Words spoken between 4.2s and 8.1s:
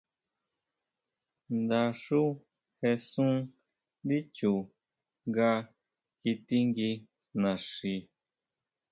chu nga kitingui naxi.